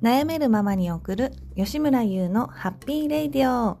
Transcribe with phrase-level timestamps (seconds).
[0.00, 3.78] 悩めるままに送る吉村優のハッピーレイディオ。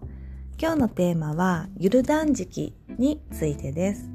[0.60, 4.10] 今日のテーマはゆる断食についてです。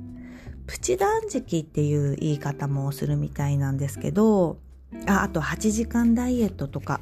[0.67, 4.59] プチ断食っていう言い方もするみたいなんですけど
[5.07, 6.99] ああと8時間ダイエットとか。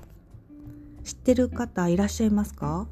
[1.03, 2.85] 知ってる方いらっしゃいますか？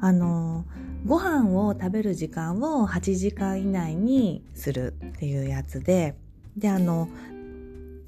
[0.00, 0.64] あの
[1.06, 6.16] ご飯を食べる時間を8時間以内にするっていうやつで。
[6.56, 7.08] であの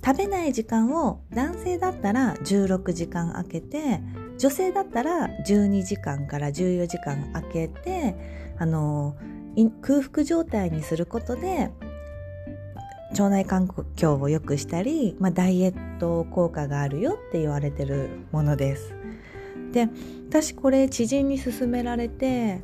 [0.04, 4.00] 食べない時間を男性だったら16時間空けて
[4.38, 8.16] 女性だったら12時間から14時間空けて
[8.58, 9.16] あの
[9.80, 11.70] 空腹状態にすることで
[13.10, 18.94] 腸内環境を良くしたり、まあ、ダイエット効果があるよって言われてるものです。
[19.72, 19.88] で
[20.28, 22.62] 私これ知人に勧められて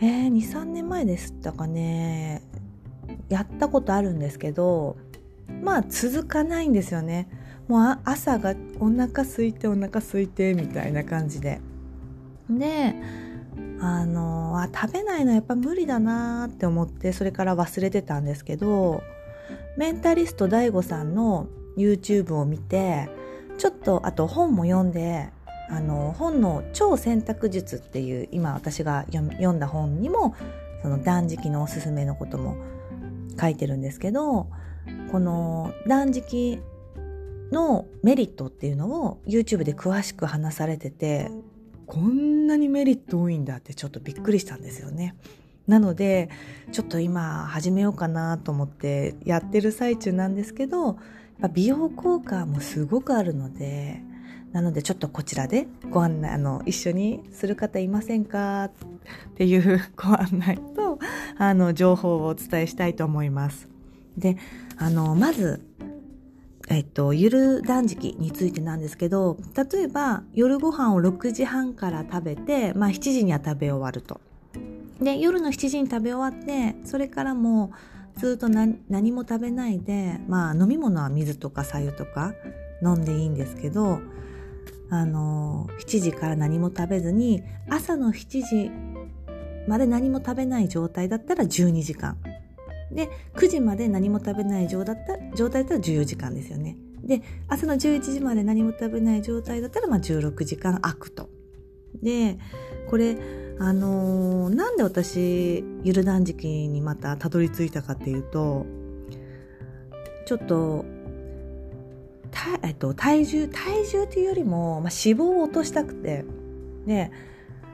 [0.00, 2.42] えー、23年前でしたかね
[3.28, 4.96] やったことあるんですけど
[5.64, 7.28] まあ続かないんですよね。
[7.68, 11.60] もう朝がお腹空いてお腹空いてみたいな感じで。
[12.50, 12.94] で
[13.80, 19.02] あのあ食べないのやっぱ無理だなって思ってそれから忘れてたんですけど
[19.76, 23.08] メンタリスト DAIGO さんの YouTube を見て
[23.58, 25.30] ちょっとあと本も読んで
[25.70, 30.34] あの本の「超選択術」っていう今私が読んだ本にも
[30.82, 32.56] その断食のおすすめのことも
[33.40, 34.48] 書いてるんですけど
[35.10, 36.60] この断食
[37.52, 41.30] のメリットっていうのを YouTube で詳しく話されてて
[41.86, 45.14] こんなにメリット多いんだってちょっとびっくりしたんですよね。
[45.66, 46.28] なので
[46.72, 50.98] ちょっと今始めようかなと思ってやってる最中なんですけど
[51.54, 54.02] 美容効果もすごくあるので
[54.52, 58.70] なのでちょっとこちらでご案内あの一緒にする方いませんかっ
[59.36, 60.98] ていうご案内と
[61.38, 63.73] あの情報をお伝えしたいと思います。
[64.16, 64.36] で
[64.76, 65.60] あのまず
[66.68, 74.20] えっと、ゆる断食についてなんですけど、例えば夜ご飯を6時半から食べて、まあ7時には食べ終わると。
[75.00, 77.72] で、夜の7時に食べ終わって、それからも
[78.16, 82.32] うずっと何も食べないで、まあ飲み物は水とか白湯とか
[82.82, 84.00] 飲んでいいんですけど、
[84.90, 88.70] あの、7時から何も食べずに、朝の7時
[89.68, 92.16] まで何も食べない状態だったら12時間。
[92.92, 96.76] で、9時まで何も食べない状態だった状態だったら14時間ですよね。
[97.02, 101.28] で、朝の11時まで何も食べない状態だったら、まあ16時間空くと。
[102.02, 102.38] で、
[102.88, 103.16] これ、
[103.58, 108.66] あのー、なんで私、ゆる断食にまたたどり着いたかっていうと、
[110.26, 110.84] ちょっと、
[112.62, 116.24] えっと、体重、体重というよりも、まあ、脂肪を落としたくて、
[116.86, 117.10] で、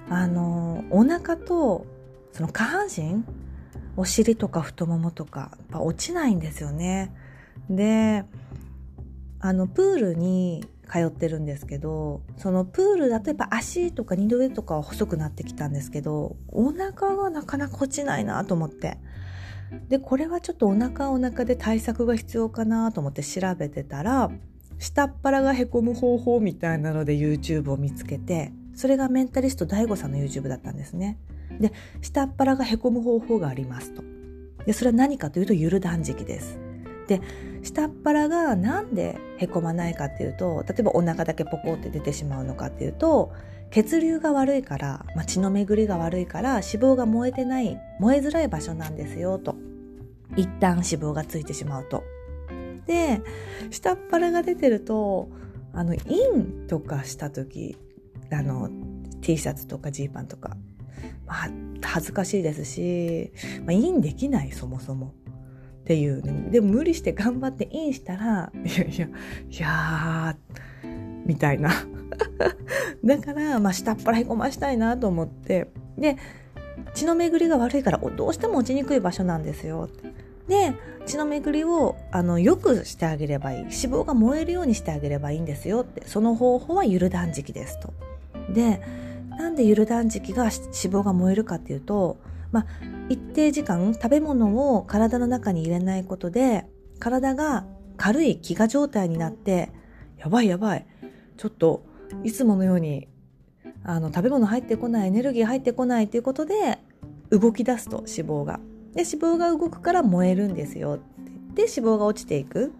[0.09, 1.87] あのー、お腹と、
[2.33, 3.25] その下半身
[3.97, 7.13] お尻とか太ももとかやっぱ落ちないんですよね。
[7.69, 8.25] で
[9.41, 18.99] あのプールに通ってるんですけどそのプールだとやっぱ足とか二の腕とかは細くなってきたんですけどお腹がなかなか落ちないなと思って
[19.89, 24.31] でこれはちょっとお腹お腹で対策が必要かなと思って調べてたら
[24.79, 31.19] 下っ腹がへこむ方法みたいなので YouTube を見つけてそれがメンタリスト DAIGO さんの YouTube だったんですね。
[31.61, 34.03] で下っ腹がへこむ方法がありますと。
[34.67, 36.59] でそれは何かというとゆる断食です。
[37.07, 37.21] で
[37.63, 43.33] 下っ腹がなんでへこまないかっていうと例えばお腹だけポコって出てしまうのかっていうと
[43.71, 49.55] 血流が悪いから、まあ、血の巡りが悪いから脂肪が燃えてない燃えづらい場所なんですよと。
[50.37, 52.05] 一旦脂肪がついてしまうと。
[52.87, 53.21] で
[53.71, 55.29] 下っ腹が出てると
[55.73, 57.77] あのインとかした時
[58.33, 58.69] あの
[59.21, 60.57] T シャツとかジーパンとか
[61.27, 61.51] まあ、
[61.83, 65.15] 恥ずかしいですし、まあ、インできないそもそも。
[65.81, 69.09] っていう、ね、でも無理して頑張ってインしたらいやいや
[69.51, 70.37] いや
[71.27, 71.71] みたいな。
[73.05, 75.69] だから、まあ、下っ腹へこましたいなと思って。
[75.99, 76.17] で
[76.95, 79.89] 血の巡りが悪いからどうしても落ちにくい場所なんですよ。
[80.49, 80.75] で
[81.07, 83.59] 血の巡りをあのよくしてあげればいい。
[83.59, 86.03] 脂肪が燃えるようにしてあげればいいんですよって。
[86.07, 87.93] その方法はゆる断食ですと。
[88.53, 88.81] で
[89.41, 92.19] なんでゆる断食が脂肪が燃えるかっていうと、
[92.53, 92.67] まあ、
[93.09, 96.67] 一定時間食べ物を体の中に入れないことで
[96.99, 97.65] 体が
[97.97, 99.73] 軽い飢餓状態になって
[100.19, 100.87] やばいやばい
[101.39, 101.87] ちょっと
[102.23, 103.09] いつものように
[103.83, 106.79] あの食べ物入ってこないエネルギー入ってこないということで
[107.31, 108.61] 動き出すと脂肪が。
[108.93, 110.99] で脂肪が動くから燃えるんですよ
[111.55, 112.73] で脂肪が落ちていく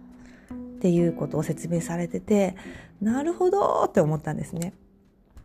[0.77, 2.55] っていうことを説明されてて
[3.01, 4.73] なるほどって思ったんですね。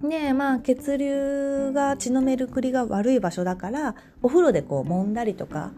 [0.02, 5.72] でまあ血流が血の巡りが悪い場所だからお風呂でこう揉んだりとか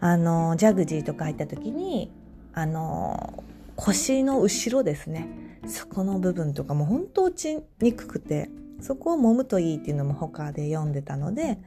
[0.00, 2.10] あのジャグジーとか入った時に
[2.54, 3.44] あの
[3.76, 5.28] 腰の後ろですね。
[5.66, 8.50] そこの部分とかも本当落ちにくくて
[8.80, 11.58] そこを揉むといいっていうのも他で読んでたので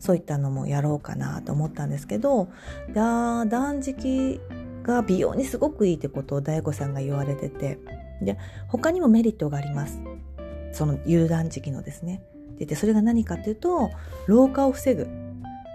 [0.00, 2.48] そういったのもやろうかなと思ったんですけど
[2.92, 4.40] 断食
[4.82, 7.78] が美容にすごくいいってことを大悟さんが言われてて
[8.20, 8.36] で
[8.66, 10.00] 他にもメリットがあります。
[10.76, 12.22] その有断食のですね。
[12.58, 13.90] でてそれが何かっていうと
[14.26, 15.08] 老化を防ぐ。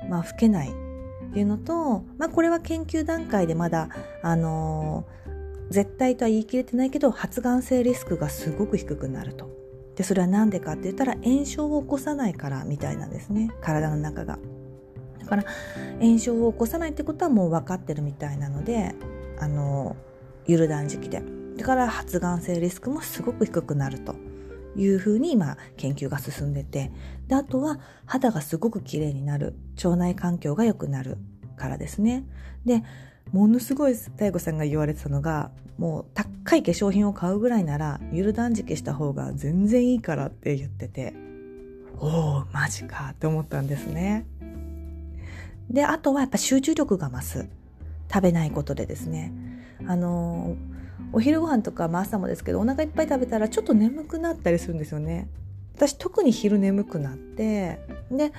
[0.10, 0.70] まあ老けない。
[0.70, 3.90] っていうのとまあこれは研究段階でまだ
[4.22, 9.50] あのー、絶対とは言い切れてないけど発がん性リスクがすごく低くなると。
[9.96, 13.50] でそれは何でかって言ったら炎症を起こさないからみたいなんですね。
[13.62, 14.38] 体の中が。
[15.20, 15.46] だから
[16.00, 18.96] 炎症を起こさないってことはもう分かってるみたいなので
[19.40, 19.96] あの
[20.46, 21.24] ゆる断食で。
[21.58, 24.16] だから発がん性リスクもすごく低くなると。
[24.76, 26.92] いうふうに今研究が進んでて
[27.28, 31.18] であとは肌がすごく綺麗になる腸内環境が良くなる
[31.58, 32.26] からですね。
[32.66, 32.84] で
[33.32, 41.14] ものすごい大悟さんが言われてたのがもう高い化粧品を買うぐらいならゆる断食した方が全然いいからって言ってて
[41.98, 44.26] おおマジかって思ったんですね。
[45.70, 47.48] であとはやっぱ集中力が増す。
[48.14, 49.32] 食べないことでですね。
[49.88, 50.58] あの
[51.14, 55.28] お昼ご飯とか、まあ、朝もですけどお腹いっぱい食べたらちょっと眠くなったりするんですよね。
[55.76, 57.80] 私特に昼眠くなって
[58.12, 58.32] で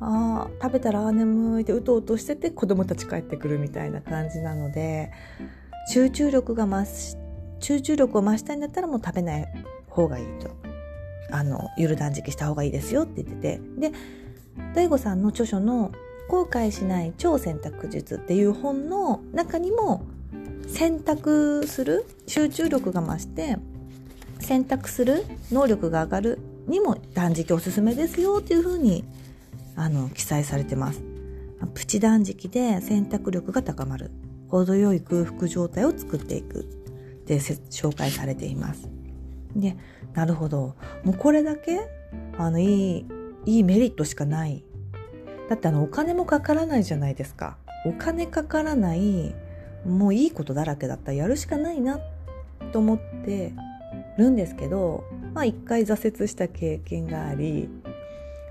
[0.00, 5.12] あ食べたら眠いってうとうとしてて子供たち帰ってくるみたいな感じなので
[5.92, 7.16] 集中力が増し
[7.60, 9.48] 集中力を増したいんだったらもう食べない
[9.88, 10.50] 方がいいと。
[11.30, 13.90] あのゆる断食した方がいいですよって言ってて。
[13.90, 13.92] で
[14.74, 15.92] 大悟さんの著書の
[16.28, 20.02] 後悔しない超選択術っていう本の中にも
[20.68, 23.56] 選択する集中力が増して
[24.38, 26.38] 選択する能力が上がる
[26.68, 29.04] にも断食おすすめですよっていうふうに
[29.74, 31.02] あの記載されてます。
[31.74, 34.10] プチ断食で選択力が高まる。
[34.48, 36.60] 程よい空腹状態を作っていく。
[36.60, 36.64] っ
[37.28, 38.88] て紹介されています。
[39.54, 39.76] で
[40.14, 40.76] なるほど。
[41.04, 41.80] もうこれだけ
[42.38, 43.06] あのいい
[43.44, 44.64] いいメリットしかない。
[45.48, 47.58] だってあのお金もかからないじゃないですか。
[47.84, 49.34] お金かからない
[49.88, 52.00] もういいことだらけだったらやるしかないな
[52.72, 53.52] と思って
[54.18, 55.04] るんですけど
[55.34, 57.68] まあ一回挫折した経験があり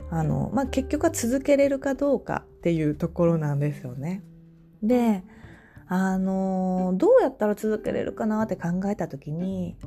[0.09, 4.23] あの、まあ、結局は続けれるかどうかっていうところなんですよね。
[4.81, 5.23] で
[5.89, 9.77] あのどうやったら続けれるかなって考えた時に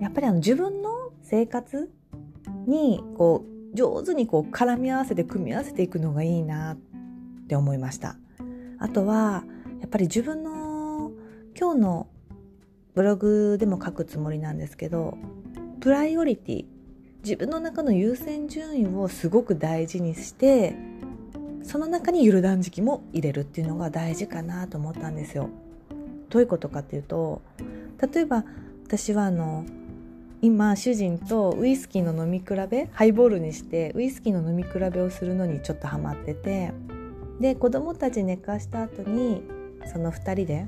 [0.00, 1.90] やっぱりあの自分の生活
[2.66, 6.76] にこう上手にこう絡み合わせて組み合わせていくのがいいなっ
[7.46, 8.16] て思いました。
[8.78, 9.44] あとは
[9.80, 10.61] やっぱり自分の
[11.58, 12.06] 今日の
[12.94, 15.16] ブログでも書くつもりなんですけど
[15.80, 16.64] プライオリティ
[17.22, 20.74] 自分の中の優先順位をすごく大事にして
[21.62, 25.48] その中にゆる断食も入れるっていうのが大事かなと思ったんですよ。
[26.30, 27.42] どういうことかっていうと
[28.12, 28.44] 例えば
[28.86, 29.64] 私はあの
[30.40, 36.72] 今主人とウイスキーの飲み比べハイボールにしてウイスキーの飲み比べをするのにちょっとハマってて
[37.38, 39.42] で子供たち寝かした後に
[39.92, 40.66] その2人で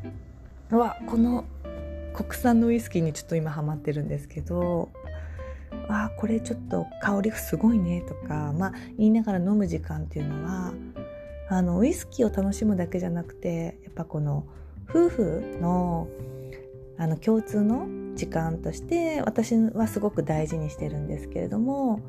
[0.78, 1.44] わこの
[2.14, 4.90] 国産のウイスキーにちょっと今ハマってるんですけど
[5.88, 10.72] あこれちょっと香りすごいねとか、まあ、言いながら飲む時間っていうのは
[11.50, 14.46] あのウイスキーを楽しむだけじゃなくてやっぱこの
[14.88, 16.08] 夫婦の
[16.96, 22.00] あの共通の時間として私はすごく大事にしてるんですけれども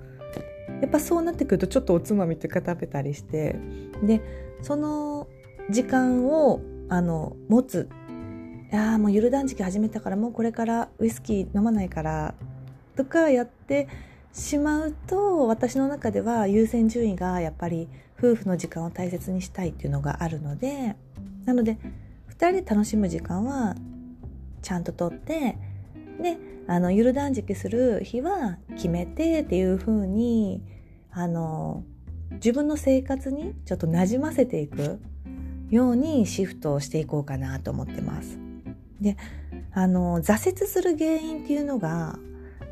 [0.81, 3.55] やっぱそうなってくるとちょっとおつまみとか食べたりして
[4.03, 4.21] で
[4.61, 5.27] その
[5.71, 7.89] 時間をあの持つ
[8.71, 12.33] いやもうゆる断食始めたからもうこれからウイスキー飲まないから
[12.95, 13.87] とかやって
[14.33, 20.95] しまうと私の中では優先順位がやっぱり夫婦の時間を大切にしたいっていうのがあるので
[21.45, 21.77] なので
[22.29, 23.75] 2人で楽しむ時間は
[24.61, 25.57] ちゃんととって
[26.21, 30.61] であのゆる断食する日は決めてっていう風に
[31.11, 31.83] あの
[32.31, 34.99] 自分の生活にちょっとなじませていく
[35.69, 38.44] ようにシフトをしていこうかなと思ってます。
[39.01, 39.17] で
[39.73, 42.17] あの挫折する原因っていうのが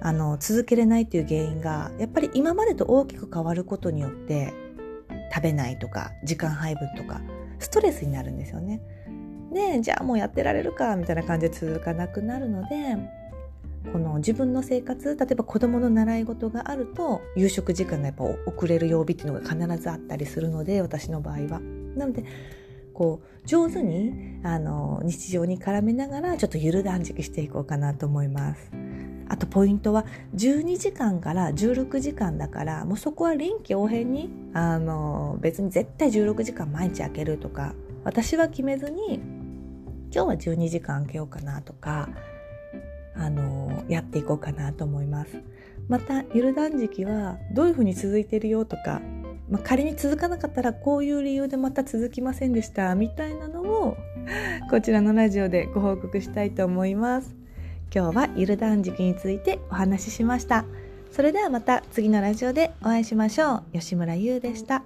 [0.02, 4.54] あの続けれないっていう原因がやっぱり今までと大きく変わることによって
[5.34, 7.22] 食べないとか時間配分とか
[7.60, 8.82] ストレスになるんですよね。
[9.54, 12.98] でじゃあもうやってられるかみたいな感じで続かなくなるので
[13.92, 21.62] この自分の生活例えば子どもの習い事があると夕食時間がやっぱ遅れる曜日っていうのが必ずあったりするので私の場合は。
[21.96, 22.24] なので
[22.94, 28.72] こう上手にあの日常に絡めながらちょっとゆる断食していこうかなと思います。
[29.30, 37.74] あとポイントは12時間から16時間だからもうそこは臨機応変にあの別に絶対16時間毎日開けるとか
[38.04, 39.16] 私は決めずに
[40.14, 42.10] 今日は12時間開けようかなとか
[43.16, 45.42] あのやっていこうかなと思います。
[45.88, 49.02] またゆる断食はどういうふうに続いてるよとか、
[49.54, 53.98] まあ、仮に続かなかったらこういう理由でまた続きませんでしたみたいなのを
[54.72, 57.36] こちらのラジオでご報告したいと思います。
[57.96, 60.66] 今日はゆる断食についてお話ししました。
[61.12, 63.64] それではまた次のラジオでお会いしましょう。
[63.74, 64.82] 吉村優でした。